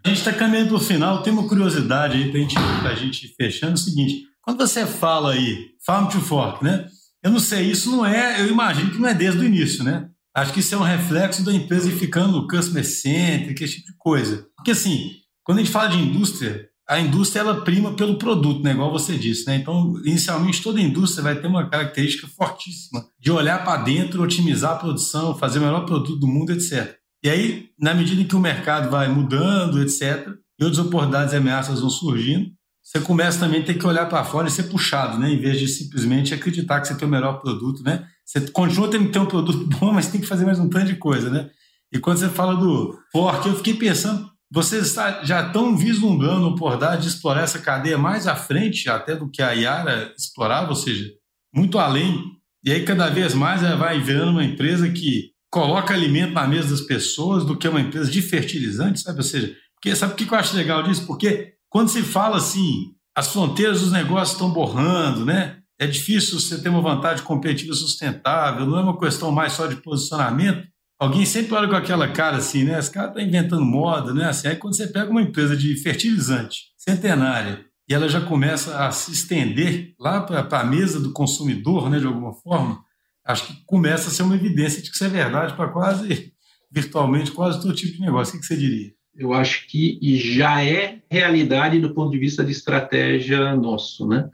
[0.04, 1.22] A gente está caminhando para o final.
[1.22, 3.72] Tem uma curiosidade aí para gente, a gente fechando.
[3.72, 6.86] É o seguinte: quando você fala aí, farm to fork, né?
[7.22, 10.08] Eu não sei, isso não é, eu imagino que não é desde o início, né?
[10.34, 14.46] Acho que isso é um reflexo da empresa ficando customer centric, esse tipo de coisa.
[14.56, 15.10] Porque assim,
[15.42, 18.72] quando a gente fala de indústria, a indústria ela prima pelo produto, né?
[18.72, 19.46] igual você disse.
[19.46, 19.56] Né?
[19.56, 24.78] Então, inicialmente, toda indústria vai ter uma característica fortíssima de olhar para dentro, otimizar a
[24.78, 26.96] produção, fazer o melhor produto do mundo, etc.
[27.22, 30.28] E aí, na medida em que o mercado vai mudando, etc.,
[30.60, 32.50] e outras oportunidades e ameaças vão surgindo,
[32.88, 35.30] você começa também a ter que olhar para fora e ser puxado, né?
[35.30, 38.06] Em vez de simplesmente acreditar que você tem o melhor produto, né?
[38.24, 40.86] Você continua tendo que ter um produto bom, mas tem que fazer mais um tanto
[40.86, 41.50] de coisa, né?
[41.92, 47.02] E quando você fala do fork, eu fiquei pensando, vocês já estão vislumbrando a oportunidade
[47.02, 51.10] de explorar essa cadeia mais à frente até do que a Yara explorava, ou seja,
[51.54, 52.24] muito além.
[52.64, 56.70] E aí cada vez mais ela vai virando uma empresa que coloca alimento na mesa
[56.70, 59.18] das pessoas do que uma empresa de fertilizante, sabe?
[59.18, 61.06] Ou seja, porque, sabe o que eu acho legal disso?
[61.06, 65.58] Porque quando se fala assim, as fronteiras dos negócios estão borrando, né?
[65.78, 69.76] É difícil você ter uma vantagem competitiva sustentável, não é uma questão mais só de
[69.76, 70.66] posicionamento.
[70.98, 72.78] Alguém sempre olha com aquela cara assim, né?
[72.78, 74.28] Esse cara está inventando moda, né?
[74.28, 78.90] Assim, aí quando você pega uma empresa de fertilizante centenária e ela já começa a
[78.90, 82.00] se estender lá para a mesa do consumidor, né?
[82.00, 82.82] De alguma forma,
[83.24, 86.32] acho que começa a ser uma evidência de que isso é verdade para quase,
[86.70, 88.36] virtualmente, quase todo tipo de negócio.
[88.36, 88.97] O que você diria?
[89.18, 94.28] Eu acho que já é realidade do ponto de vista de estratégia nosso, né?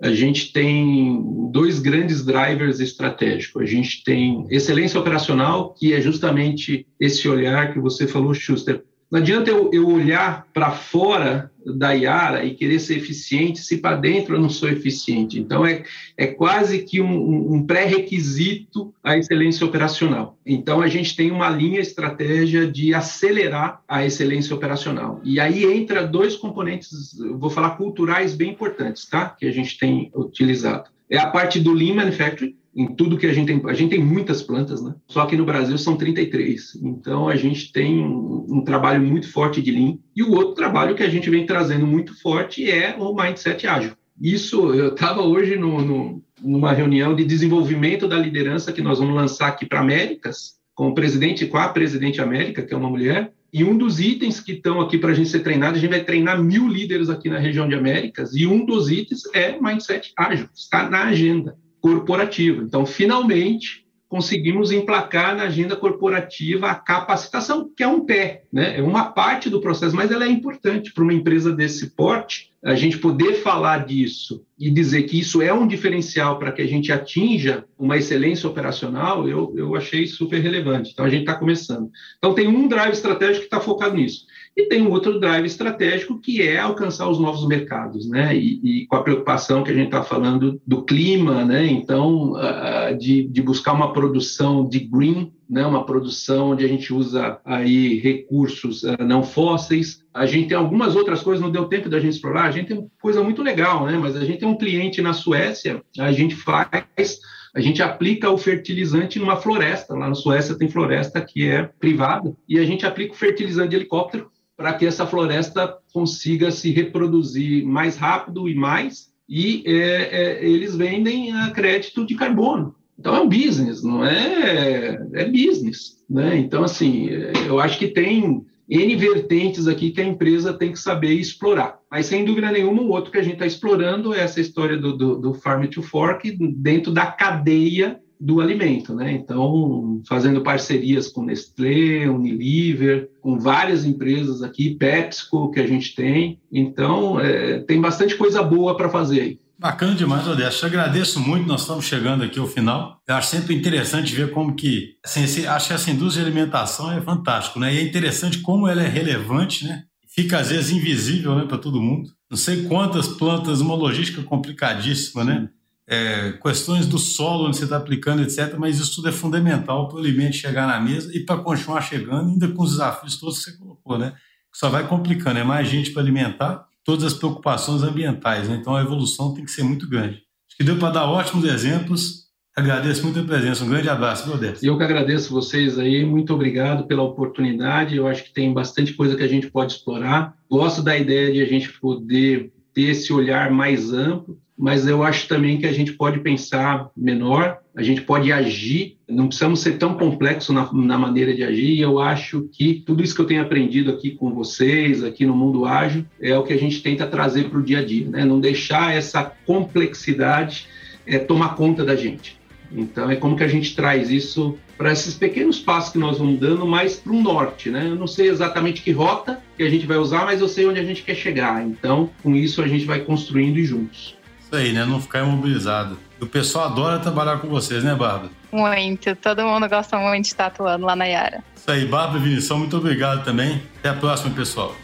[0.00, 3.60] A gente tem dois grandes drivers estratégicos.
[3.60, 9.20] A gente tem excelência operacional, que é justamente esse olhar que você falou, Schuster, não
[9.20, 14.34] adianta eu, eu olhar para fora da Iara e querer ser eficiente se para dentro
[14.34, 15.38] eu não sou eficiente.
[15.38, 15.82] Então, é,
[16.16, 20.36] é quase que um, um pré-requisito à excelência operacional.
[20.44, 25.20] Então, a gente tem uma linha estratégia de acelerar a excelência operacional.
[25.24, 29.30] E aí entra dois componentes, vou falar culturais bem importantes, tá?
[29.30, 30.90] Que a gente tem utilizado.
[31.10, 33.60] É a parte do Lean Manufacturing, em tudo que a gente tem.
[33.68, 34.94] A gente tem muitas plantas, né?
[35.08, 36.76] Só que no Brasil são 33.
[36.76, 39.98] Então a gente tem um, um, trabalho muito forte de Lean.
[40.14, 43.94] E o outro trabalho que a gente vem trazendo muito forte é o Mindset Ágil.
[44.20, 49.14] Isso, eu estava hoje no, no, numa reunião de desenvolvimento da liderança que nós vamos
[49.14, 53.32] lançar aqui para Américas, com o presidente, com a presidente América, que é uma mulher,
[53.52, 56.04] e um dos itens que estão aqui para a gente ser treinado, a gente vai
[56.04, 60.48] treinar mil líderes aqui na região de Américas, e um dos itens é mindset ágil,
[60.54, 62.62] está na agenda corporativa.
[62.62, 68.78] Então, finalmente, conseguimos emplacar na agenda corporativa a capacitação, que é um pé, né?
[68.78, 72.74] é uma parte do processo, mas ela é importante para uma empresa desse porte, a
[72.74, 76.90] gente poder falar disso e dizer que isso é um diferencial para que a gente
[76.90, 80.90] atinja uma excelência operacional, eu, eu achei super relevante.
[80.92, 81.90] Então, a gente está começando.
[82.16, 84.26] Então, tem um drive estratégico que está focado nisso.
[84.58, 88.36] E tem um outro drive estratégico que é alcançar os novos mercados, né?
[88.36, 91.64] E, e com a preocupação que a gente está falando do clima, né?
[91.64, 95.64] Então, uh, de, de buscar uma produção de green, né?
[95.64, 100.02] Uma produção onde a gente usa aí recursos uh, não fósseis.
[100.12, 102.46] A gente tem algumas outras coisas, não deu tempo da gente explorar.
[102.46, 103.96] A gente tem coisa muito legal, né?
[103.96, 107.20] Mas a gente tem um cliente na Suécia, a gente faz
[107.54, 109.94] a gente aplica o fertilizante numa floresta.
[109.94, 113.76] Lá na Suécia tem floresta que é privada, e a gente aplica o fertilizante de
[113.76, 114.28] helicóptero
[114.58, 120.74] para que essa floresta consiga se reproduzir mais rápido e mais, e é, é, eles
[120.74, 122.74] vendem a crédito de carbono.
[122.98, 125.00] Então é um business, não é?
[125.12, 126.36] É business, né?
[126.36, 127.08] Então assim,
[127.46, 131.78] eu acho que tem N vertentes aqui que a empresa tem que saber explorar.
[131.88, 134.96] Mas sem dúvida nenhuma, o outro que a gente está explorando é essa história do,
[134.96, 139.12] do, do Farm to Fork dentro da cadeia do alimento, né?
[139.12, 146.40] Então, fazendo parcerias com Nestlé, Unilever, com várias empresas aqui, PepsiCo que a gente tem.
[146.50, 149.38] Então, é, tem bastante coisa boa para fazer aí.
[149.60, 150.66] Bacana demais, Odessa.
[150.66, 153.00] Eu agradeço muito, nós estamos chegando aqui ao final.
[153.08, 156.92] Eu acho sempre interessante ver como que, assim, esse, acho que essa indústria de alimentação
[156.92, 157.74] é fantástico, né?
[157.74, 159.82] E é interessante como ela é relevante, né?
[160.14, 162.08] Fica às vezes invisível, né, para todo mundo.
[162.30, 165.48] Não sei quantas plantas, uma logística complicadíssima, né?
[165.90, 168.54] É, questões do solo onde você está aplicando, etc.
[168.58, 172.30] Mas isso tudo é fundamental para o alimento chegar na mesa e para continuar chegando,
[172.30, 174.12] ainda com os desafios todos que você colocou, né?
[174.52, 178.58] Só vai complicando, é mais gente para alimentar, todas as preocupações ambientais, né?
[178.60, 180.22] Então a evolução tem que ser muito grande.
[180.46, 182.28] Acho que deu para dar ótimos exemplos.
[182.54, 183.64] Agradeço muito a presença.
[183.64, 184.66] Um grande abraço, Modeste.
[184.66, 186.04] Eu que agradeço vocês aí.
[186.04, 187.96] Muito obrigado pela oportunidade.
[187.96, 190.34] Eu acho que tem bastante coisa que a gente pode explorar.
[190.50, 195.28] Gosto da ideia de a gente poder ter esse olhar mais amplo mas eu acho
[195.28, 199.94] também que a gente pode pensar menor, a gente pode agir, não precisamos ser tão
[199.94, 203.42] complexo na, na, maneira de agir, e eu acho que tudo isso que eu tenho
[203.42, 207.48] aprendido aqui com vocês, aqui no Mundo Ágil, é o que a gente tenta trazer
[207.48, 208.24] para o dia a dia, né?
[208.24, 210.66] não deixar essa complexidade
[211.06, 212.36] é, tomar conta da gente.
[212.70, 216.38] Então, é como que a gente traz isso para esses pequenos passos que nós vamos
[216.38, 217.86] dando, mais para o norte, né?
[217.86, 220.78] Eu não sei exatamente que rota que a gente vai usar, mas eu sei onde
[220.78, 221.66] a gente quer chegar.
[221.66, 224.17] Então, com isso, a gente vai construindo juntos.
[224.48, 224.82] Isso aí, né?
[224.86, 225.98] Não ficar imobilizado.
[226.18, 228.30] O pessoal adora trabalhar com vocês, né, Bárbara?
[228.50, 229.14] Muito.
[229.16, 231.44] Todo mundo gosta muito de estar atuando lá na Yara.
[231.54, 233.62] Isso aí, Bárbara e Vinição, muito obrigado também.
[233.78, 234.74] Até a próxima, pessoal.